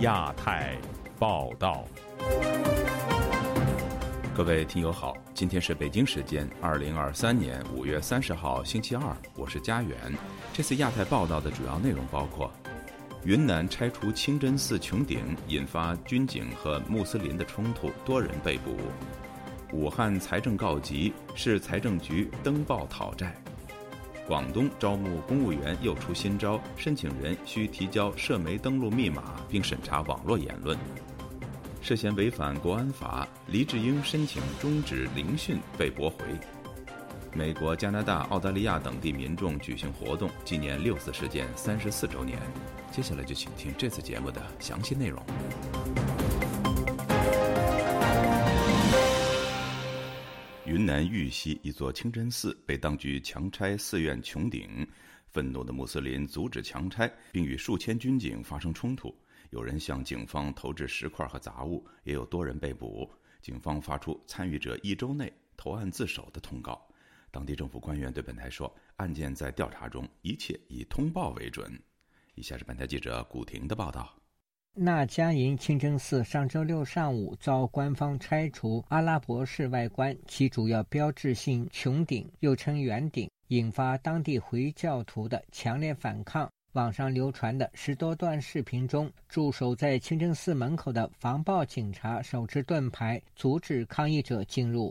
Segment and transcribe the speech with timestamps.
[0.00, 0.78] 亚太
[1.18, 1.84] 报道，
[4.34, 9.02] 各位听友好，今天是北京时间二零二三年五月三十号星期二，
[9.36, 9.98] 我是佳远。
[10.54, 12.50] 这次亚太报道的主要内容包括：
[13.24, 18.70] 云南拆除清真寺穹顶，引发军警和穆斯林的冲突，多人被捕；
[19.70, 23.34] 武汉财政告急，市财政局登报讨债。
[24.30, 30.78] 广东招募公务员又出新招，申请人需提交社媒登录密码，并审查网络言论。
[31.82, 36.18] 涉嫌违反国安法，黎智英申请终止聆讯被驳回。
[37.34, 42.38] 美国、加拿大、澳大利亚等地民众举行活动，纪念六四事件三十四周年。
[42.92, 45.20] 接下来就请听这次节目的详细内容。
[50.70, 54.86] 云南玉溪一座清真寺被当局强拆寺院穹顶，
[55.26, 59.12] 愤怒的穆斯林阻止强拆，并与数千军警发生冲突。
[59.50, 63.10] 有人向警方投掷石块和杂物，也有多人被捕。
[63.42, 66.80] 警方发出参与者一周内投案自首的通告。
[67.32, 71.68] 当地政府官员对本台说：“案件在调查中，一切以通报为准。”
[72.36, 74.19] 以下是本台记者古婷的报道。
[74.82, 86.50] 那加营清真寺上周六上午遭官方拆除阿拉伯式外观，其主要标志性穹顶又称圆顶，引发当地回教徒的强烈反抗。
[86.72, 94.90] 网上流传的十多段视频中，驻守在清真寺门口的防暴警察手持盾牌，阻止抗议者进入。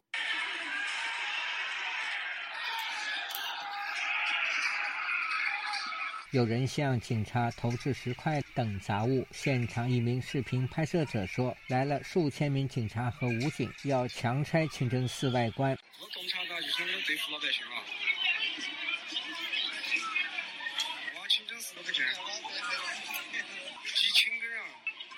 [6.31, 9.25] 有人向警察投掷石块等杂物。
[9.31, 15.75] 现场一名视频拍摄者说：“来了数千名警察和武警，要强拆清真寺外观。”！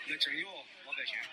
[0.08, 0.48] 那真有。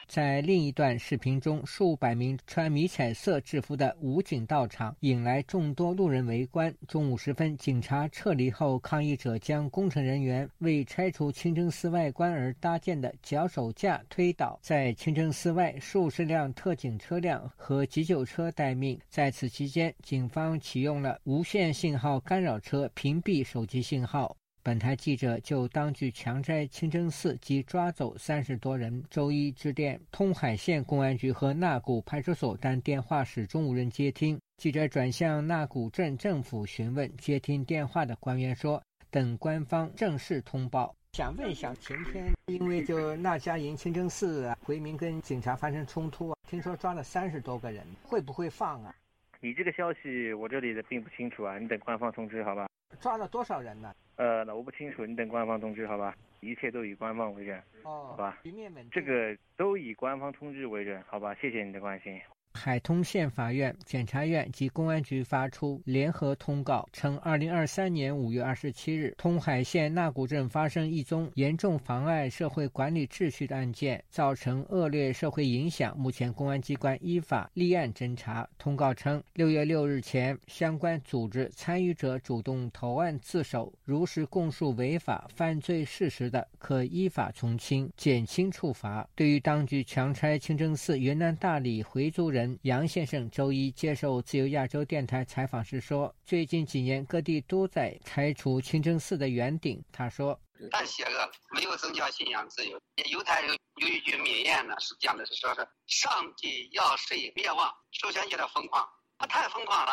[0.06, 6.74] 在另一段视频中，数百名穿迷彩色制服的武警到场，引来众多路人围观。
[6.86, 14.58] 中午时分，警察撤离后，抗议者将工程人员为拆除清真寺外观而搭建的脚手架推倒。
[14.62, 18.98] 在清真寺外，数十辆特警车辆和急救车待命。
[19.10, 24.34] 在此期间，警方启用了无线信号干扰车屏蔽手机信号。
[24.62, 34.38] 本台记者就当局强拆清真寺及抓走三十多人，周一致电通海县公安局和纳古派出所，但电话始终无人接听。
[34.58, 40.94] 记者转向纳古镇政府询问，接听电话的官员说，等官方正式通报。
[41.14, 48.94] 想问一下，前天因为就那家营清真寺回民跟警察发生冲突，听说抓了三十多个人，会不会放啊？
[49.40, 52.68] 你这个消息我这里的并不清楚啊，你等官方通知好吧？
[53.00, 53.94] 抓了多少人呢？
[54.18, 56.14] 呃，那我不清楚，你等官方通知好吧？
[56.40, 58.38] 一切都以官方为准，哦，好吧？
[58.42, 58.90] 局面稳定。
[58.90, 61.32] 这个都以官方通知为准，好吧？
[61.40, 62.20] 谢谢你的关心。
[62.58, 75.96] 海通县法院、检察院及公安局发出联合通告，称，二零二三年五月二十七日，通海县纳古镇发生一宗严重妨碍社会管理秩序的案件，造成恶劣社会影响。
[75.96, 78.48] 目前，公安机关依法立案侦查。
[78.58, 89.08] 通告称，六月六日前，相关组织参与者主动投案自首，如实供述违法犯罪事实的，可依法从轻、减轻处罚。
[89.14, 92.47] 对于当局强拆清真寺云南大理回族人。
[92.62, 100.38] 杨先生周一接受自由亚洲电台采访时说：“最近几年，各地都在拆除清真寺的圆顶。”他说
[100.70, 102.80] ：“但邪恶没有宗教信仰自由。
[103.10, 108.86] 犹太人有一句名言呢，是讲的是说是上帝要谁灭亡，首先就得疯狂，
[109.18, 109.92] 他太疯狂了。”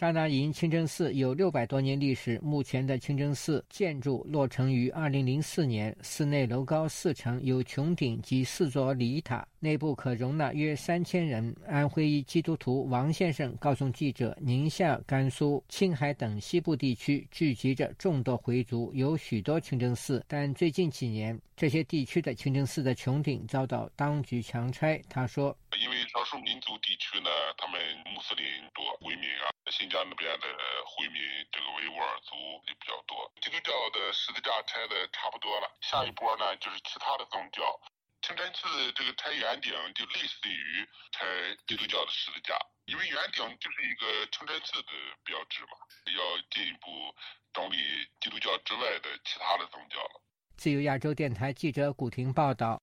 [0.00, 11.54] 扎达营清真寺有六百多年历史，目前的清真寺建筑落成于二零零四年，寺内楼高四层，有穹顶及四座礼塔，内部可容纳约三千人。
[11.66, 28.44] 安徽一基督徒王先生告诉记者：“宁夏、甘肃、青海等西部地区聚集着众多回族，有许多清真寺，但最近几年，这些地区的清真寺的穹顶遭到当局强拆。”他说：“因为少数民族地区呢，他们穆斯林
[28.74, 30.46] 多，回民啊。”新疆那边的
[30.84, 31.22] 回民，
[31.52, 32.34] 这个维吾尔族
[32.66, 33.30] 也比较多。
[33.40, 37.80] 基督教的十字架拆的差不多了，下一波呢就是其他的宗教。
[38.20, 41.24] 清真寺这个拆圆顶就类似于拆
[41.68, 44.92] 基督教的十字架，因为圆顶就是一个清真寺的
[45.24, 45.76] 标志嘛，
[46.18, 47.14] 要进一步
[47.52, 47.76] 整理
[48.20, 50.20] 基督教之外的其他的宗教了。
[50.56, 52.82] 自由亚洲电台记者古婷报道。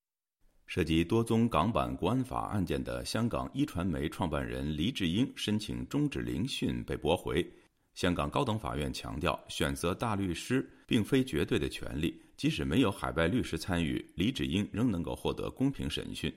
[0.67, 7.45] 涉及多宗港版国安法案件的香港一传媒创办人黎智英申请终止聆讯被驳回。
[7.95, 16.31] 香港高等法院强调，选择大律师并非绝对的权利，即使没有海外律师参与，黎智英仍能够获得公平审讯。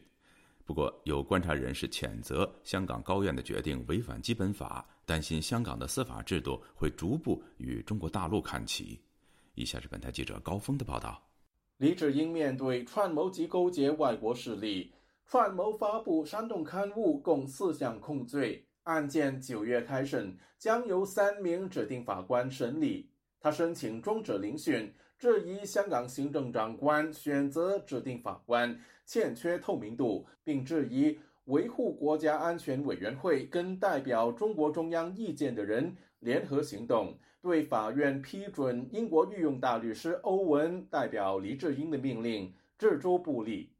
[0.64, 8.98] 不过，有观察人士谴责香港高院的决定违反基本法，担心香港的司法制度会逐步与中国大陆看齐。
[9.56, 11.20] 以下是本台记者高峰的报道：
[11.80, 14.92] 李志英面对串谋及勾结外国势力、
[15.26, 23.08] 串谋发布煽动刊物共四项控罪，案件九月开审，将由三名指定法官审理。
[23.40, 24.92] 他申请终止聆讯。
[25.18, 31.18] 质疑香港行政长官选择指定法官欠缺透明度，并质疑
[31.50, 43.72] 维护国家安全委员会跟代表中国中央意见的人联合行动，对法院批准英国御用大律师欧文代表黎智英的命令置诸不理。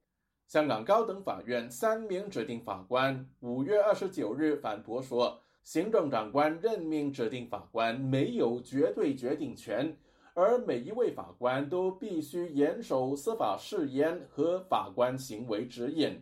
[0.48, 9.96] 香港高等法院三名指定法官五月二十九日反驳说，行政长官任命指定法官没有绝对决定权。
[10.34, 16.20] 而每一位法官都必须严守司法誓言和法官行为指引，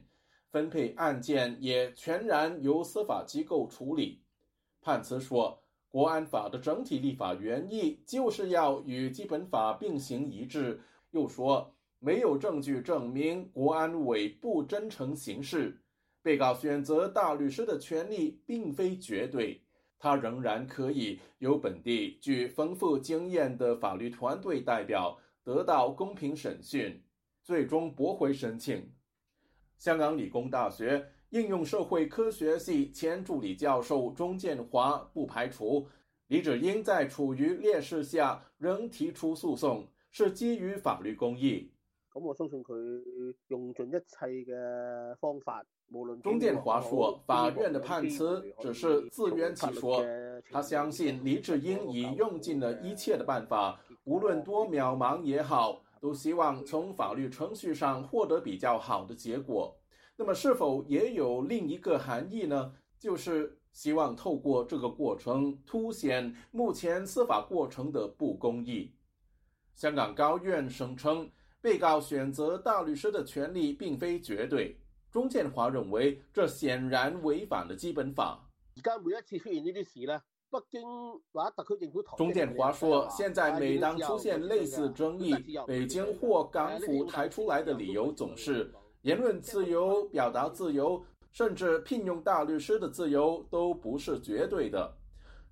[0.50, 4.23] 分配案件也全然由司法机构处理。
[4.81, 10.81] 判词说，国安法的整体立法原意就是要与基本法并行一致。
[11.11, 15.81] 又说，没有证据证明国安委不真诚行事，
[16.23, 19.62] 被告选择大律师的权利并非绝对。
[19.99, 27.03] 他仍然可以由本地具丰富经验的法律团队代表得到公平审讯，
[27.43, 28.89] 最终驳回申请。
[29.79, 35.87] 香港理工大学应用社会科学系前助理教授钟建华不排除
[36.27, 41.71] 李志英在处于劣势下仍提出诉讼是基于法律公义。
[42.13, 42.75] 咁我相信佢
[43.49, 45.65] 用尽一切嘅方法。
[46.23, 50.05] 钟建华说：“法院的判词只是自圆其说。
[50.51, 59.77] 他相信李智英已用尽了一切的办法，无论多渺茫也好，都希望从法律程序上获得比较好的结果。
[60.17, 62.75] 那么，是否也有另一个含义呢？
[62.99, 68.93] 就是希望透过这个过程凸显目前司法过程的不公义。”
[69.77, 71.31] 香港高院声称，
[71.61, 74.77] 被告选择大律师的权利并非绝对。
[75.11, 78.45] 钟建华认为，这显然违反了基本法。
[78.77, 80.83] 而家每一次出现呢啲事呢，北京
[81.33, 85.35] 或者特区政府钟建华说，现在每当出现类似争议，
[85.67, 88.73] 北京或港府抬出来的理由总是
[89.03, 94.97] 言论自由、表达自由，甚至聘用大律师的自由都不是绝对的。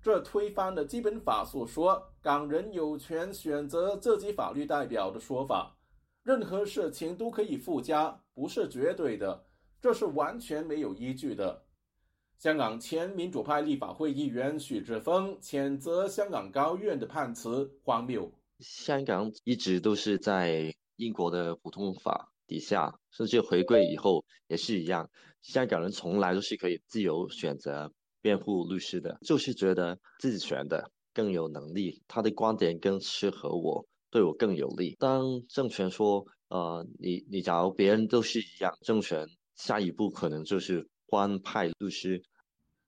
[0.01, 5.75] 这推翻了基本法所说港人有权选择自己法律代表的说法。
[6.23, 9.45] 任何事情都可以附加，不是绝对的。
[9.79, 11.63] 这是完全没有依据的。
[12.37, 18.31] 香港前民主派立法会议员许志峰谴责香港高院的判词荒谬。
[18.59, 25.09] 香港一直都是在英国的普通法底下，甚至回归以后也是一样。
[25.41, 27.91] 香港人从来都是可以自由选择
[28.21, 34.95] 辩护律师的，就是觉得自己选的更有能力，他的观点更适合我，对我更有利。
[34.99, 39.27] 当政权说，呃，你你假如别人都是一样，政权。
[39.55, 42.21] 下一步可能就是官派律师。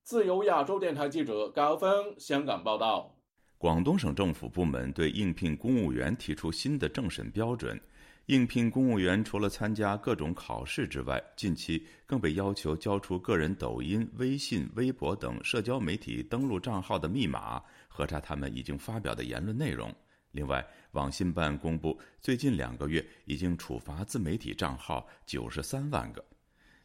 [0.03, 1.89] 自由亚洲电台记者高峰
[2.19, 3.15] 香港报道：
[3.57, 7.79] 广东省政府部门对应聘公务员提出新的政审标准，
[8.25, 19.93] 应聘公务员除了参加各种考试之外，近期更被要求交出个人抖音、微信、微博等社交媒体登录账号的密码，核查他们已经发表的言论内容。
[20.31, 26.23] 另外，网信办公布，最近两个月已经处罚自媒体账号九十三万个。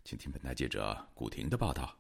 [0.04, 1.96] 请听本台记者古婷的报道。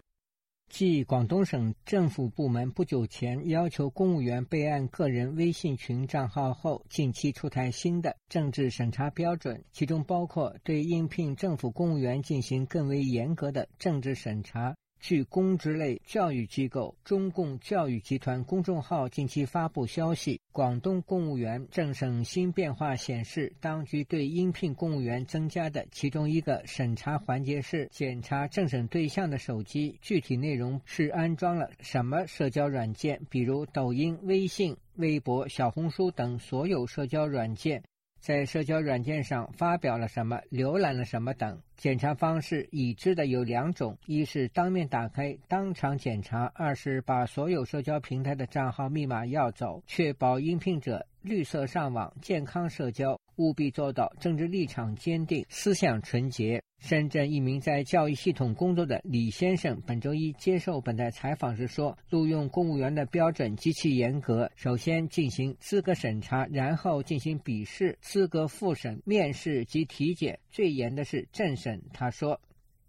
[0.68, 14.74] 继广东省政府部门不久前要求公务员备案个人微信群账号后，近期出台新的政治审查标准，其中包括对应聘政府公务员进行更为严格的政治审查。
[15.00, 37.82] 据公职类教育机构中共教育集团公众号近期发布消息，广东公务员政审新变化显示，当局对应聘公务员增加的其中一个审查环节是检查政审对象的手机，具体内容是安装了什么社交软件，比如抖音、微信、微博、小红书等所有社交软件，
[38.24, 41.60] 在社交软件上发表了什么、浏览了什么等。
[41.76, 53.20] 检查方式已知的有两种：一是当面打开当场检查；二是把所有社交平台的账号密码要走，确保应聘者绿色上网、健康社交。
[53.36, 56.62] 务必做到政治立场坚定、思想纯洁。
[56.80, 72.38] 深圳一名在教育系统工作的李先生本周一接受本台采访时说：“录用公务员的标准极其严格，首先进行资格审查，然后进行笔试、资格复审、面试及体检，最严的是政审。”他说：“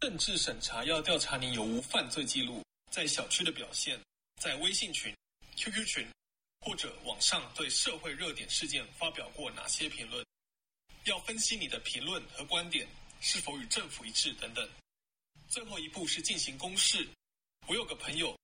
[0.01, 2.61] 政治审查要调查你有无犯罪记录，
[2.91, 3.97] 在小区的表现，
[4.41, 5.13] 在微信群、
[5.55, 6.05] QQ 群
[6.59, 10.21] 或者网上对社会热点事件发表过哪些评论。”
[11.05, 12.87] 要分析你的评论和观点
[13.19, 14.67] 是否与政府一致等等。
[15.47, 17.07] 最后一步是进行公示。
[17.67, 18.35] 我有个朋友，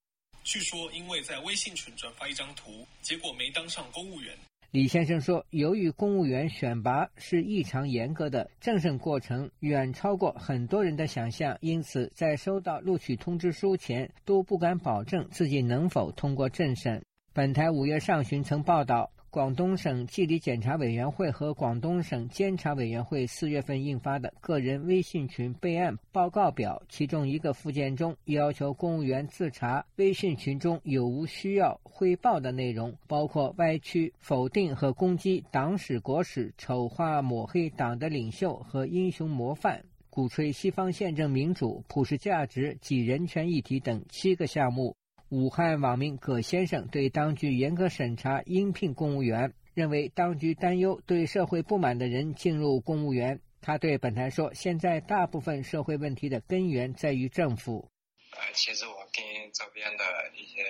[0.44, 4.38] 据说因为在微信群转发一张图，结果没当上公务员。
[4.70, 17.04] 李先生说，由于公务员选拔是异常严格的，政审过程远超过很多人的想象，因此在收到录取通知书前都不敢保证自己能否通过政审。
[17.34, 19.12] 本台五月上旬曾报道。
[19.32, 44.94] 广东省纪律检查委员会和广东省监察委员会四月份印发的个人微信群备案报告表，其中一个附件中要求公务员自查微信群中有无需要汇报的内容，包括歪曲、否定和攻击党史国史、丑化抹黑党的领袖和英雄模范、鼓吹西方宪政民主、普世价值及人权议题等七个项目。
[45.32, 53.40] 武汉网民葛先生对当局严格审查应聘公务员，认为当局担忧对社会不满的人进入公务员。
[53.62, 57.90] 他对本台说：“现在大部分社会问题的根源在于政府。”
[58.36, 59.24] 呃，其实我跟
[59.54, 60.04] 周边的
[60.36, 60.66] 一些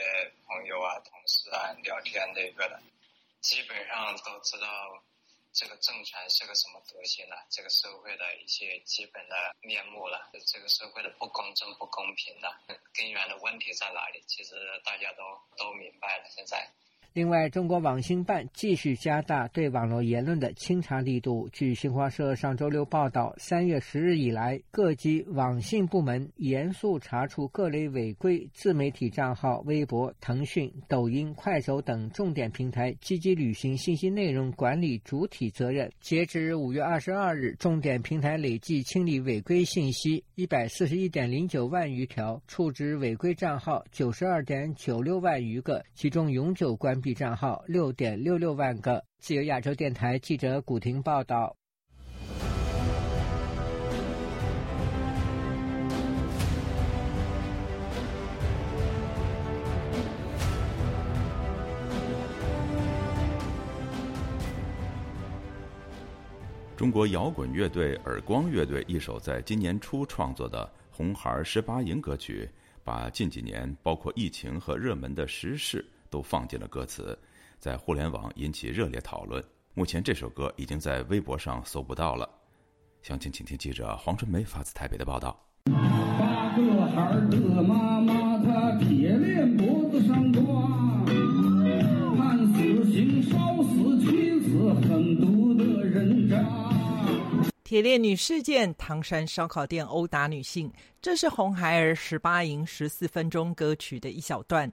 [0.46, 2.80] 朋友啊、同事啊聊天，这个的，
[3.40, 4.68] 基本上都知道。
[5.54, 7.36] 这个政权是个什么德行呢？
[7.50, 12.50] 这个社会的一些基本的面目了，这个社会的不公正、不公平的，
[12.94, 14.24] 根源的问题在哪里？
[14.28, 15.24] 其实大家都
[15.58, 16.70] 都明白了，现在。
[17.14, 21.50] 另外，中国网信办继续加大对网络言论的清查力度。
[21.52, 35.92] 据新华社上周六报道，三月十日以来，各级网信部门严肃查处各类违规自媒体账号，微博、腾讯、抖音、快手等重点平台积极履行信息内容管理主体责任。
[36.00, 47.01] 截至五月二十二日，重点平台累计清理违规信息一百四十一点零九万余条，处置违规账号九十二点九六万余个，其中永久关。
[47.02, 49.04] 币账号六点六六万个。
[49.20, 51.56] 自由亚洲电台记者古婷报道。
[66.78, 72.50] 中国摇滚乐队耳光乐队一首在今年初创作的《红孩十八营》歌曲，
[72.84, 75.86] 把近几年包括疫情和热门的时事。
[76.12, 77.18] 都放进了歌词，
[77.58, 79.44] 在互联网引起热烈讨论。
[79.74, 82.30] 目前这首歌已经在微博上搜不到了。
[83.02, 85.44] 详情，请听记者黄春梅发自台北的报道。
[85.64, 90.44] 八个孩儿的妈妈，她铁链脖子上挂，
[92.18, 96.38] 判死刑，烧死妻子，狠毒的人渣。
[97.64, 100.70] 铁链女事件，唐山烧烤店殴打女性，
[101.02, 104.70] 这是红孩儿十八营十四分钟歌曲的一小段。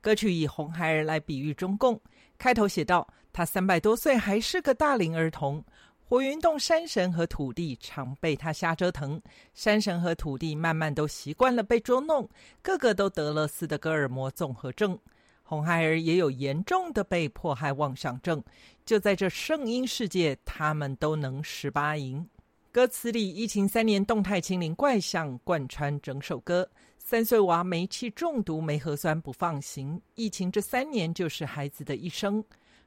[0.00, 2.00] 歌曲以红孩儿来比喻中共，
[2.38, 5.62] 开头写道：“他三百多岁还是个大龄儿童，
[5.98, 9.20] 火云洞山神和土地常被他瞎折腾，
[9.52, 12.28] 山神和土地慢慢都习惯了被捉弄，
[12.62, 14.98] 个个都得了斯德哥尔摩综合症。
[15.42, 18.42] 红孩儿也有严重的被迫害妄想症，
[18.86, 22.26] 就在这圣婴世界，他们都能十八赢。”
[22.72, 26.66] 歌词里疫情三年动态清零怪象贯穿整首歌。
[27.10, 32.40] 三岁娃煤气中毒没核酸不放行，疫情这三年就是孩子的一生。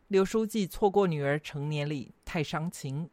[0.07, 3.09] 刘书记错过女儿成年礼太伤情，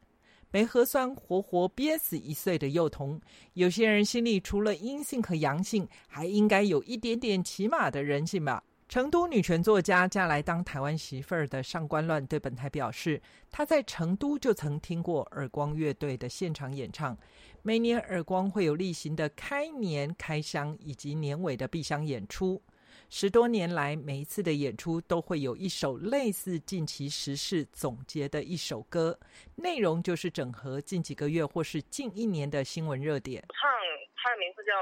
[0.52, 3.20] 没核酸活活憋死一岁的幼童。
[3.54, 8.62] 有些人心里除了阴性和阳性，还应该有一点点起码的人性吧。
[8.90, 17.16] 成都女权作家嫁来当台湾媳妇儿的上官乱对本台表示，她在成都就曾听过耳光乐队的现场演唱。
[17.62, 22.60] 每年耳光会有例行的开年开箱以及年尾的闭箱演出。
[23.08, 29.16] 十多年来，每一次的演出都会有一首类似近期时事总结的一首歌，
[29.54, 33.40] 内容就是整合近几个月或是近一年的新闻热点。
[33.52, 33.70] 唱
[34.16, 34.72] 他的名字叫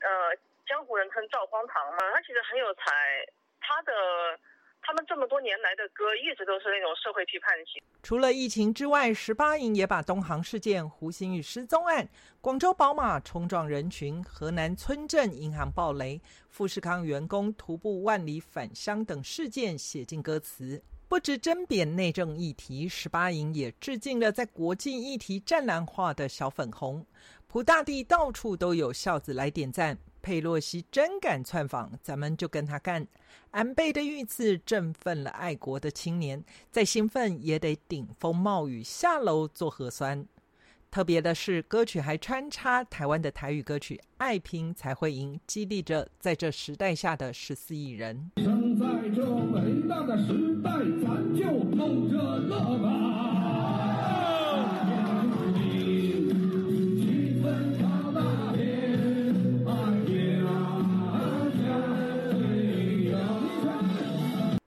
[0.00, 0.34] 呃。
[0.66, 2.82] 江湖人称赵荒唐嘛，他其实很有才，
[3.60, 3.92] 他的
[4.80, 7.82] 他们这么多年来的歌一直都是那种社会批判性。
[8.02, 12.08] 除了疫情之外，十八营也把东航事件、胡鑫宇失踪案、
[12.40, 20.82] 广州宝马冲撞人群、河南村镇银行暴雷、富士康员工徒步万里返乡等事件写进歌词。
[21.08, 27.06] 不止针砭内政议题，十八营也致敬了在国际议题湛蓝化的小粉红。
[27.46, 29.96] 普大地到处都有孝子来点赞。
[30.24, 33.06] 佩洛西真敢窜访，咱们就跟他干。
[33.50, 40.26] 安倍的遇刺振奋了爱国的青年，再兴奋也得顶风冒雨下楼做核酸。
[40.90, 48.30] 特别的是，歌曲还穿插台湾的台语歌曲《爱拼才会赢》，激励着在这时代下的十四亿人。
[48.36, 50.70] 生在这伟大的时代，
[51.04, 51.44] 咱就
[51.76, 53.03] 偷着乐吧。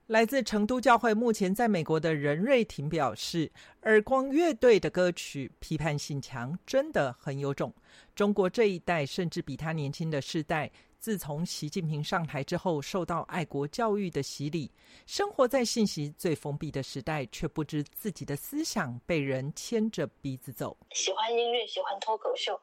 [0.08, 3.52] 来自成都教会、目前在美国的任瑞婷表示
[3.84, 7.74] ：“耳光乐队的歌曲批判性强，真的很有种。
[8.14, 14.70] 中国这一代，甚至比他年轻的世代。”自从习近平上台之后，受到爱国教育的洗礼，
[15.06, 20.76] 生活在信息最封闭的时代，却不知自己的思想被人牵着鼻子走。
[20.90, 22.60] 喜欢音乐，喜欢脱口秀，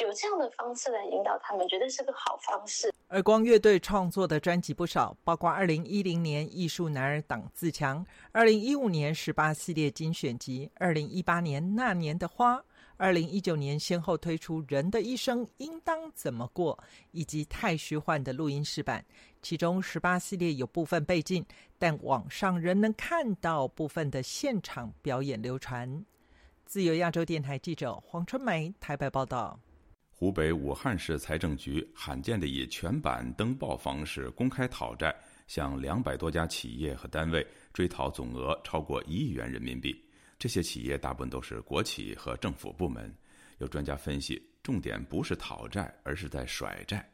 [0.00, 2.92] 有这样的方式来引导他们，绝对是个好方式。
[3.08, 12.62] 耳光乐队创作的专辑不少，包括二零一零年艺术男儿党自强，二零一五年十八系列精选集，二零一八年那年的花。
[13.00, 16.76] 二零一九年，先后推出《人的一生应当怎么过》
[17.12, 19.04] 以及太虚幻的录音室版，
[19.40, 21.46] 其中十八系列有部分被禁，
[21.78, 26.04] 但网上仍能看到部分的现场表演流传。
[26.64, 29.60] 自由亚洲电台记者黄春梅台北报道：
[30.10, 35.14] 湖北武汉市财政局罕见的以全版登报方式公开讨债，
[35.46, 40.04] 向两百多家企业和单位追讨总额超过一亿元人民币。
[40.38, 43.12] 这些企业大部分都是国企和政府部门。
[43.58, 47.04] 有专家分析，重点不是讨债，而是在甩债。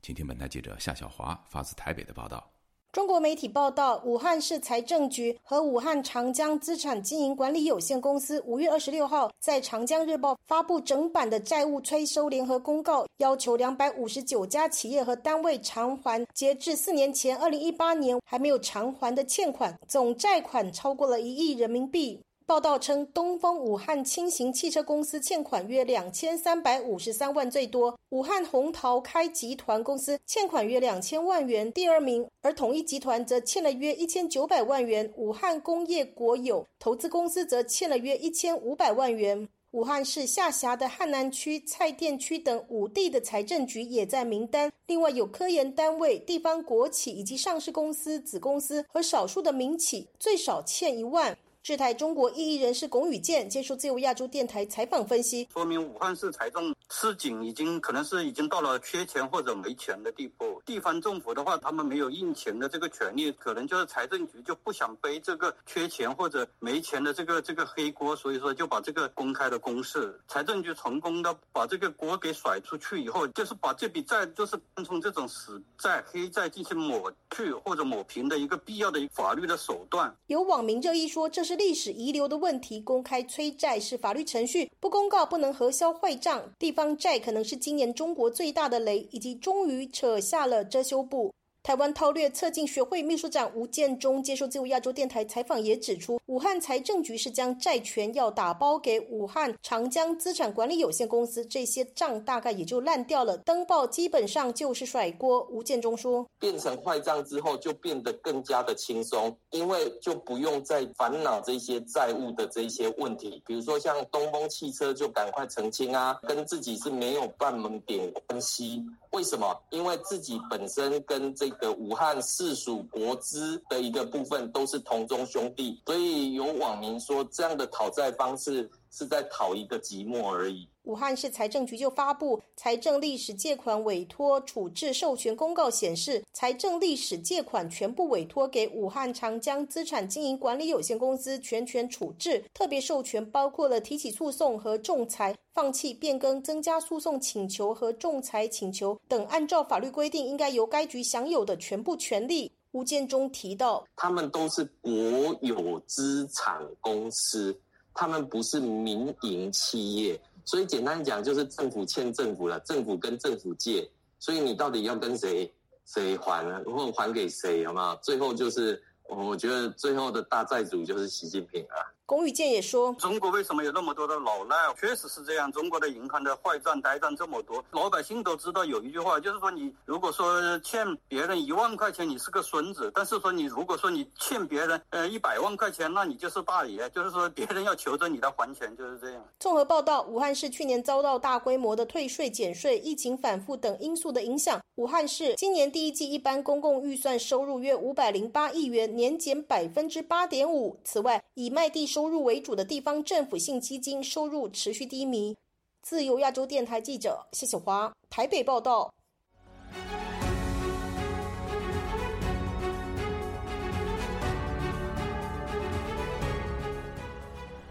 [0.00, 2.50] 请听本台记者夏小华发自台北的报道。
[2.90, 22.22] 中国媒体报道，武汉市财政局和武汉长江资产经营管理有限公司五月二十六号在《长江日报》发布整版的债务催收联合公告，要求两百五十九家企业和单位偿还截至四年前二零一八年还没有偿还的欠款，总债款超过了一亿人民币。
[22.46, 39.48] 报道称，东风武汉轻型汽车公司欠款约两千三百五十三万，最多；武汉红桃开集团公司欠款约两千万元，第二名；而统一集团则欠了约一千九百万元，武汉工业国有投资公司则欠了约一千五百万元。
[39.70, 51.36] 武汉市下辖的汉南区、蔡甸区等五地的财政局也在名单，另外有科研单位、地方国企以及上市公司子公司和少数的民企，最少欠一万。
[51.64, 60.60] 智台中国异议人士龚宇健接受自由亚洲电台采访分析，说明武汉市财政吃紧，已经可能是已经到了缺钱或者没钱的地步。
[60.66, 70.20] 地方政府的话，他们没有印钱的这个权利，可能就是财政局就不想背这个缺钱或者没钱的这个这个黑锅，所以说就把这个公开的公示。
[70.28, 80.14] 财政局成功的把这个锅给甩出去以后，就是把这笔债就是从这种死债、黑债进行抹去或者抹平的一个必要的法律的手段。
[80.26, 81.53] 有网民热议说，这是。
[81.54, 86.52] 历史遗留的问题，公开催债是法律程序，不公告不能核销坏账。
[86.58, 91.32] 地方债可能是今年中国最大的雷，以及终于扯下了遮羞布。
[91.64, 103.38] 台湾韬略策进学会秘书长吴建中接受自由亚洲电台采访，也指出，武汉财政局是将债权要打包给武汉长江资产管理有限公司，这些账大概也就烂掉了。
[103.38, 105.40] 登报基本上就是甩锅。
[105.50, 113.42] 吴建中说，变成坏账之后，就变得更加的轻松，因为就不用再烦恼这些债务的这些问题。
[113.46, 118.84] 比如说像东风汽车，就赶快澄清啊，跟自己是没有半门点关系。
[119.12, 119.56] 为什么？
[119.70, 130.68] 因为自己本身跟这个武汉市属国资的一个部分都是同宗兄弟，所以有网民说这样的讨债方式是在讨一个寂寞而已。
[130.84, 152.52] 武汉市财政局就发布财政历史借款委托处置授权公告，显示财政历史借款全部委托给武汉长江资产经营管理有限公司全权处置，特别授权包括了提起诉讼和仲裁、放弃变更、增加诉讼请求和仲裁请求等，按照法律规定应该由该局享有的全部权利。
[152.72, 154.92] 吴建中提到，他们都是国
[155.40, 157.56] 有资产公司，
[157.94, 160.20] 他们不是民营企业。
[160.44, 165.50] 所以简单讲，就是政府欠政府了，政府跟政府借，所以你到底要跟谁
[165.86, 166.62] 谁还呢？
[166.66, 167.64] 或还给谁？
[167.66, 167.96] 好吗？
[168.02, 171.80] 最后就是我觉得最后的大债主就是习近平啊。
[172.06, 174.56] 龚宇健也说：“中国为什么有那么多的老赖？
[174.78, 175.50] 确实是这样。
[175.50, 186.90] 中国的银行的坏账、呆账这么多，老百姓都知道有一句话，就是说你如果说欠别人一万块钱，你是个孙子；但是说你如果说你欠别人呃一百万块钱，那你就是大爷。
[186.90, 200.78] 就是说别人要求着你来还钱，就是这样。”综合报道，武汉市去年遭到大规模的退税、减税、疫情反复等因素的影响，武汉市今年第一季一般公共预算收入约五百零八亿元，年减百分之八点五。
[200.84, 205.32] 此外，以卖地收入为主的地方政府性基金收入持续低迷。
[205.80, 208.92] 自由亚洲电台记者谢小华台北报道。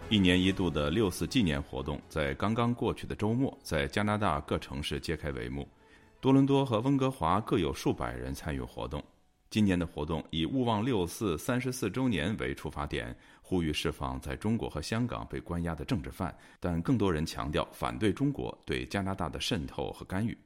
[0.08, 5.68] 一年一度的六四纪念活动在刚刚过去的周末，在加拿大各城市揭开帷幕。
[6.22, 9.04] 多伦多和温哥华各有数百人参与活动。
[9.50, 13.14] 今年的活动以“勿忘六四”三十四周年为出发点，
[13.46, 20.36] 呼吁释放在中国和香港被关押的政治犯，但更多人强调反对中国对加拿大的渗透和干预。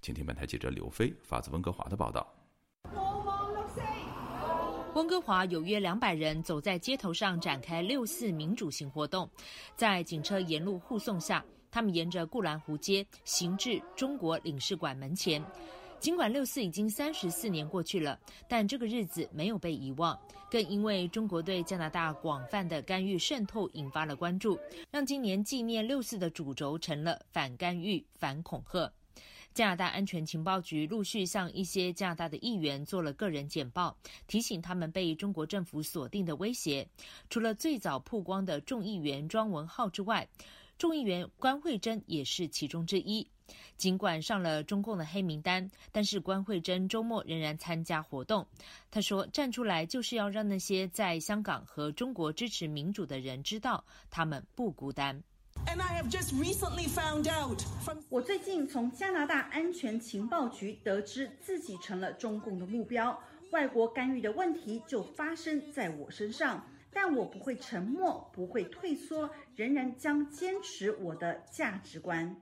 [0.00, 2.26] 请听本台记者刘飞发自温哥华的报道。
[4.94, 9.30] 温哥华有约两百人走在街头上展开六四民主行活动，
[9.76, 15.40] 在警车沿路护送下，他们沿着固兰湖街行至中国领事馆门前。
[16.02, 20.18] 尽管六四已经三十四年过去了，但这个日子没有被遗忘，
[20.50, 24.58] 更因为中国对加拿大广泛的干预渗透引发了关注，
[24.90, 28.92] 让今年纪念六四的主轴成了反干预、反恐吓。
[29.54, 36.84] 加拿大安全情报局陆续向一些加拿大的议员做了个人简报，提醒他们被中国政府锁定的威胁。
[37.30, 40.28] 除了最早曝光的众议员庄文浩之外，
[40.76, 43.24] 众议员关慧珍也是其中之一。
[43.76, 48.46] 尽管上了中共的黑名单，但是关慧珍周末仍然参加活动。
[48.90, 55.22] 她说：“站出来就是要让那些在香港和中国支持民主的人知道，他们不孤单。”
[58.08, 63.16] 我最近从加拿大安全情报局得知自己成了中共的目标，
[63.50, 72.34] 外国干预的问题就发生在我身上，但我不会沉默，不会退缩，仍然将坚持我的价值观。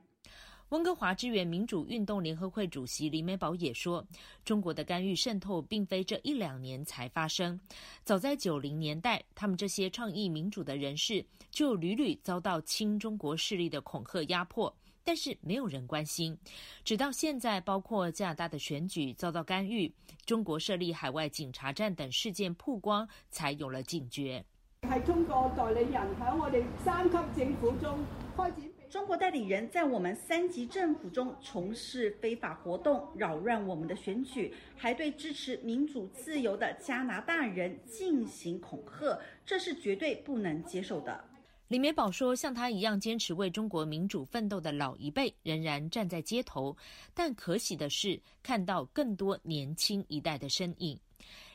[0.71, 4.01] 温哥华支援民主运动联合会主席李美宝也说
[4.45, 7.59] ：“中国的干预渗透并非这一两年才发生，
[8.05, 16.37] 早在九零年代，他们这些倡议民主的人士就屡屡遭到亲中国势力的恐吓压迫，但是没有人关心。
[16.85, 19.93] 直到现在，包括加拿大的选举遭到干预、
[20.25, 24.41] 中国设立海外警察站等事件曝光，才有了警觉。”
[24.87, 27.99] 係中國代理人喺我哋三級政府中
[28.37, 28.70] 開展。
[28.91, 41.23] 中国代理人在我们三级政府中从事非法活动，扰乱我们的选举，还对支持民主自由的加拿大人进行恐吓，这是绝对不能接受的。
[41.69, 46.75] 李美宝说：“像他一样坚持为中国民主奋斗的老一辈仍然站在街头，
[47.13, 50.99] 但可喜的是看到更多年轻一代的身影。”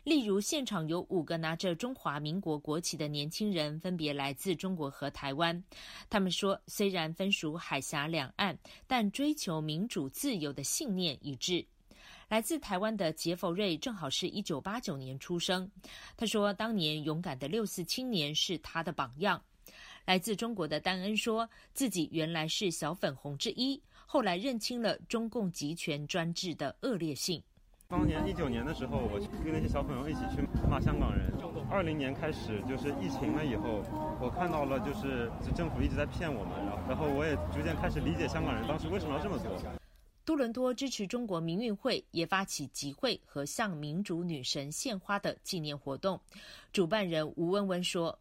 [0.06, 5.60] 例如，现场有五个拿着中华民国国旗的年轻人，分别来自中国和台湾。
[6.08, 11.66] 他们说，虽然分属海峡两岸，但追求民主自由的信念一致。
[12.28, 15.68] 来自台湾的杰佛瑞正好是一九八九年出生。
[16.16, 19.42] 他说，当年勇敢的六四青年是他的榜样。
[20.04, 27.42] 来自中国的丹恩说自己原来是小粉红之一，后来认清了中共集权专制的恶劣性。
[27.88, 31.32] 当年一九年的时候，我跟那些小朋友一起去骂香港人。
[31.70, 33.80] 二零年开始就是疫情了以后，
[34.20, 36.52] 我看到了就是政府一直在骗我们，
[36.88, 39.56] 然后我也逐渐开始理解香港人当时为什么要这么做。
[40.24, 46.20] 多伦多支持中国民运会也发起集会和向民主女神献花的纪念活动。
[46.72, 48.18] 主办人吴温温说：“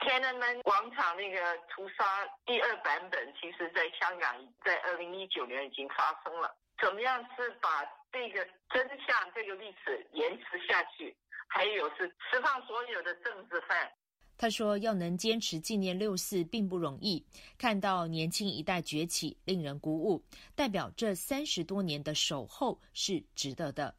[0.00, 1.36] 天安门广场那个
[1.68, 2.04] 屠杀
[2.46, 6.54] 第二版本，其实在香港在二零一九年已经发生了。
[6.80, 7.68] 怎么样是把？”
[8.12, 11.14] 这个真相，这个历史延迟下去，
[11.48, 13.90] 还有是释放所有的政治犯。
[14.38, 17.24] 他说：“要能坚持纪念六四并不容易，
[17.56, 20.22] 看到年轻一代崛起，令人鼓舞，
[20.54, 23.94] 代表这三十多年的守候是值得的。”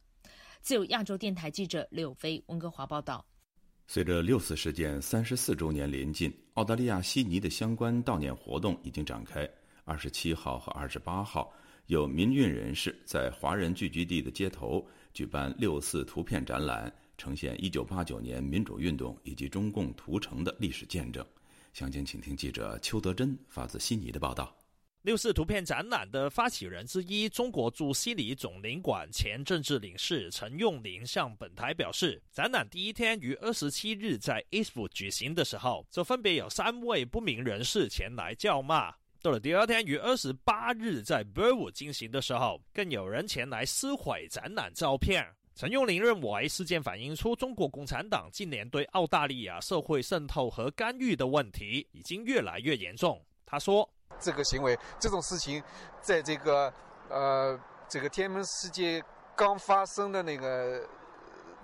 [0.62, 3.26] 自由亚洲电台记者柳飞温哥华报道。
[3.88, 9.50] 随着六四事件三十四周年临近，澳大利亚悉尼的相关悼念活动已经展开。
[9.86, 11.52] 二十七号和二十八号。
[11.88, 21.26] 有民运人士在华人聚居地的街头举办六四图片展览，呈现一九八九年民主运动以及中共屠城的历史见证。
[21.72, 24.54] 详情，请听记者邱德珍发自悉尼的报道。
[25.02, 38.94] 六四图片展览的发起人之一，中国驻悉尼总领馆前政治领事陈用林向本台表示，展览第一天于二十七日在 Eastwood 举行的时候，就分别有三位不明人士前来叫骂。
[39.22, 45.26] 到了第二天，于二十八日在 b u r w 进行的时候，更有人前来撕毁展览照片。
[45.56, 53.20] 陈用林认为，事件反映出中国共产党近年对澳大利亚社会渗透和干预的问题已经越来越严重。
[53.46, 53.90] 他说。
[54.20, 55.62] 这个行为，这种事情，
[56.02, 56.74] 在这个
[57.10, 59.04] 呃，这个天安门事件
[59.36, 60.88] 刚发生的那个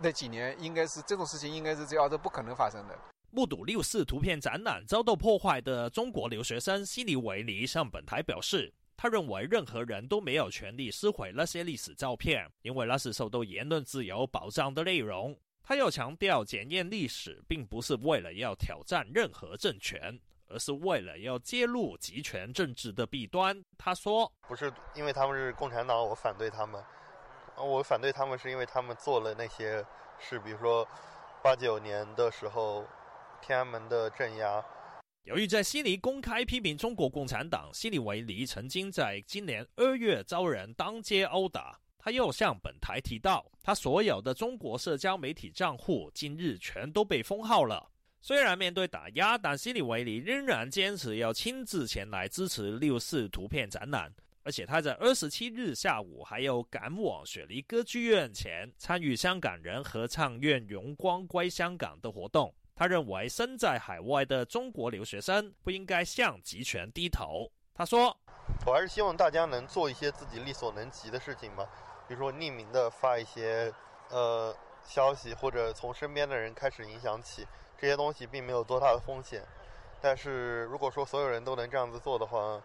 [0.01, 2.95] 那几年，应该是这种事情，应该是在澳洲不可能发生的。
[3.35, 15.35] 目睹六四图片展览遭到破坏的中国留学生西尼维尼向本台表示，他认为任何人都没有权利撕毁那些历史照片，因为那是受到言论自由保障的内容。
[15.63, 20.19] 他又强调，检验历史并不是为了要挑战任何政权。
[20.49, 23.59] 而是为了要揭露集权政治的弊端。
[23.75, 26.83] 他说：“不是因为他们是共产党，我反对他们。
[27.57, 29.83] 我反对他们是因为他们做了那些
[30.19, 30.87] 事，比如说
[31.41, 32.85] 八九年的时候
[33.45, 34.63] 天安门的镇压。”
[35.23, 41.79] 由于在悉尼公开批评中国共产党，悉尼维尼曾经在今年二月遭人当街殴打。
[41.97, 47.89] 他又向本台提到，他所有的中国社交媒体账户今日全都被封号了。
[48.19, 62.53] 虽然面对打压，但西里维尼仍然坚持要亲自前来支持六四图片展览，而且他在二十七日下午还要赶往雪梨歌剧院前参与香港人合唱《愿荣光归香港》的活动。
[62.75, 67.51] 他认为身在海外的中国留学生不应该向集权低头。
[67.73, 68.15] 他说
[68.65, 71.67] ：“我还是希望大家能做一些自己力所能及的事情吧，
[72.07, 73.73] 比如说匿名的发一些
[74.09, 74.55] 呃
[74.85, 79.45] 消息，或者从身边的人开始影响起。”这些东西并没有多大的风险，
[79.99, 82.63] 但是如果说所有人都能这样子做的话，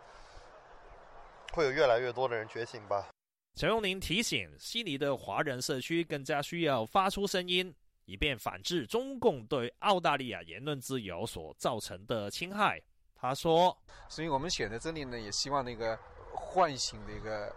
[1.53, 3.09] 会有越来越多的人觉醒吧。
[3.57, 7.75] 陈永宁提醒，悉尼的华人社区更加需要发出声音，
[8.09, 12.81] 以便反制中共对澳大利亚言论自由所造成的侵害。
[13.15, 13.77] 他说
[14.09, 15.95] ：“所以我们选择这里呢，也希望那个
[16.33, 17.55] 唤醒那个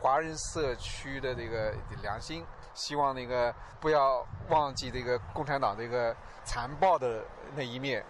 [0.00, 7.24] 华人社区的这个良心。”希望那个不要忘记这个共产党这个残暴的
[7.56, 8.04] 那一面。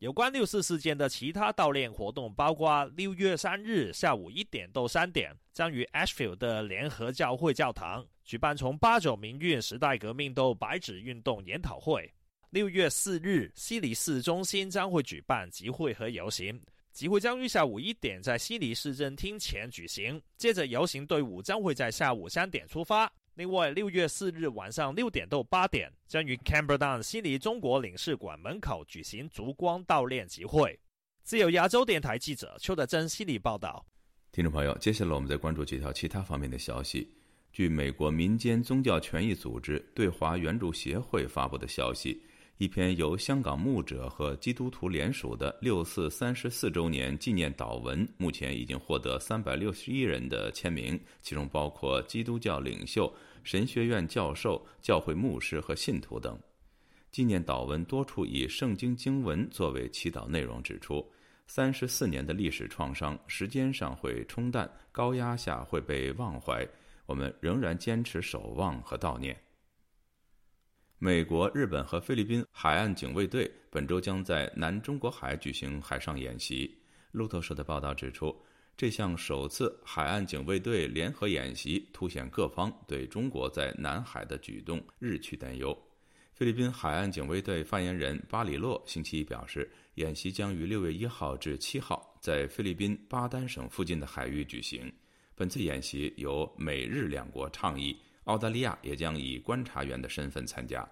[0.00, 12.10] 有关六四事件的其他悼念活动，包括六月三日下午一点到三点，将于 Ashfield 的联合教会教堂举办从八九民运时代革命到白纸运动研讨会。
[12.48, 16.58] 六月四日，悉尼市中心将会举办集会和游行，
[16.92, 23.12] 集会将于下午一点在悉尼市政厅前举行，接着游行队伍将会在下午三点出发。
[23.40, 30.78] 另外，六月四日晚上六点到八点，将于 Camberdown 悉尼中国领事馆门口举行烛光悼念集会。
[31.22, 33.86] 自由亚洲电台记者邱德珍悉尼报道。
[34.30, 37.10] 听众朋友，接下来我们再关注几条其他方面的消息。
[37.50, 42.22] 据美国民间宗教权益组织对华援助协会发布的消息。
[42.58, 53.10] 一篇由香港牧者和基督徒联署的六四三十四周年纪念祷文，目前已经获得三百六十一人的签名，其中包括基督教领袖、
[53.42, 56.38] 神学院教授、教会牧师和信徒等。
[57.10, 61.04] 纪念祷文多处以圣经经文作为祈祷内容，指出
[61.46, 66.64] 三十四年的历史创伤，时间上会冲淡，高压下会被忘怀，
[67.06, 69.36] 我们仍然坚持守望和悼念。
[70.98, 76.72] 美国、日本和菲律宾海岸警卫队本周将在南中国海举行海上演习。
[77.10, 78.32] 路透社的报道指出，
[78.80, 85.78] 这项首次海岸警卫队联合演习凸显各方对中国在南海的举动日趋担忧。
[86.32, 94.90] 菲律宾海岸警卫队发言人巴里洛星期一表示，演习将于六月一号至七号在菲律宾巴丹省附近的海域举行。
[95.34, 97.94] 本次演习由美日两国倡议。
[98.24, 100.88] 澳大利亚也将以观察员的身份参加。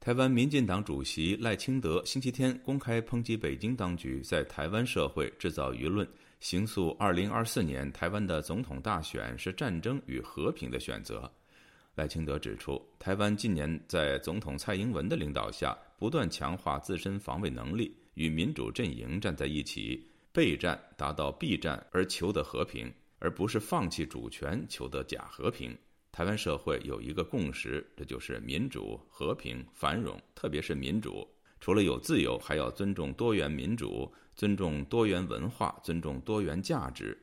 [0.00, 6.06] 台湾民进党主席赖清德星期天公开抨击北京当局在台湾社会制造舆论，
[6.44, 11.32] 形塑2024年台湾的总统大选是战争与和平的选择。
[11.94, 25.74] 赖清德指出，台湾近年在总统蔡英文的领导下，不断强化自身防卫能力，与民主阵营站在一起，备战达到避战而求得和平，而不是放弃主权求得假和平。
[26.12, 31.26] 台湾社会有一个共识，这就是民主、和平、繁荣，特别是民主。
[31.60, 37.18] 除了有自由，还要尊重多元民主，尊重多元文化，尊重多元价值。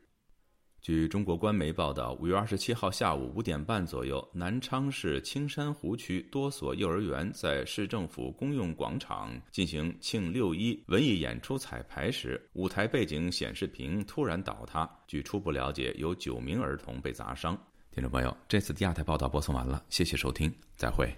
[0.80, 14.90] 据中国官媒报道，五月二十七号下午五点半左右，南昌市青山湖区多所幼儿园在市政府公用广场进行庆六一文艺演出彩排时，舞台背景显示屏突然倒塌。
[15.06, 17.56] 据初步了解，有九名儿童被砸伤。
[17.92, 21.16] 听众朋友，这次亚太报道播送完了，谢谢收听，再会。